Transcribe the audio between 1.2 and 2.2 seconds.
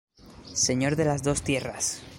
dos tierras.